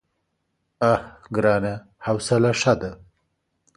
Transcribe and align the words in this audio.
_اه 0.91 0.95
ګرانه! 1.35 1.73
حوصله 2.05 2.51
ښه 2.59 2.73
ده. 2.81 2.91